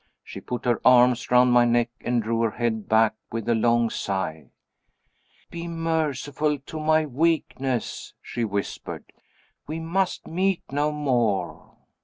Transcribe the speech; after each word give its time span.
She 0.23 0.41
put 0.41 0.65
her 0.65 0.81
arms 0.83 1.29
round 1.29 1.51
my 1.51 1.63
neck 1.63 1.91
and 2.01 2.23
drew 2.23 2.41
her 2.41 2.49
head 2.49 2.89
back 2.89 3.13
with 3.31 3.47
a 3.47 3.53
long 3.53 3.91
sigh. 3.91 4.49
"Be 5.51 5.67
merciful 5.67 6.57
to 6.57 6.79
my 6.79 7.05
weakness," 7.05 8.15
she 8.19 8.43
whispered. 8.43 9.11
"We 9.67 9.79
must 9.79 10.25
meet 10.25 10.63
no 10.71 10.91
more." 10.91 11.75